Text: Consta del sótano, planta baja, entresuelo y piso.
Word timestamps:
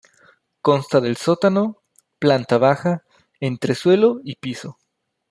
Consta 0.63 0.99
del 0.99 1.15
sótano, 1.15 1.83
planta 2.17 2.57
baja, 2.57 3.03
entresuelo 3.39 4.19
y 4.23 4.33
piso. 4.37 4.79